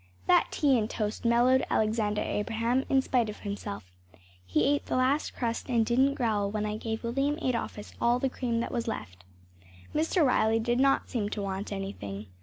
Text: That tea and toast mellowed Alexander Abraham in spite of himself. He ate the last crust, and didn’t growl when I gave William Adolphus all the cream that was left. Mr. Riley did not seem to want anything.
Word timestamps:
That 0.25 0.47
tea 0.49 0.79
and 0.79 0.89
toast 0.89 1.25
mellowed 1.25 1.63
Alexander 1.69 2.23
Abraham 2.23 2.85
in 2.89 3.03
spite 3.03 3.29
of 3.29 3.41
himself. 3.41 3.91
He 4.47 4.63
ate 4.65 4.87
the 4.87 4.95
last 4.95 5.35
crust, 5.35 5.69
and 5.69 5.85
didn’t 5.85 6.15
growl 6.15 6.49
when 6.49 6.65
I 6.65 6.75
gave 6.77 7.03
William 7.03 7.37
Adolphus 7.37 7.93
all 8.01 8.17
the 8.17 8.27
cream 8.27 8.61
that 8.61 8.71
was 8.71 8.87
left. 8.87 9.23
Mr. 9.93 10.25
Riley 10.25 10.57
did 10.57 10.79
not 10.79 11.07
seem 11.07 11.29
to 11.29 11.43
want 11.43 11.71
anything. 11.71 12.25